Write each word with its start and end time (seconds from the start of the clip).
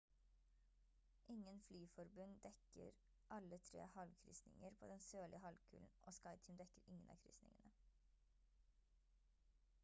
ingen 1.33 1.59
flyforbund 1.65 2.33
dekker 2.45 2.89
alle 3.35 3.57
tre 3.67 3.85
havkryssinger 3.97 4.69
på 4.79 4.87
den 4.93 5.05
sørlige 5.11 5.43
halvkulen 5.45 5.93
og 6.07 6.17
skyteam 6.19 6.59
dekker 6.65 6.91
ingen 6.95 7.15
av 7.17 7.23
krysningene 7.27 7.73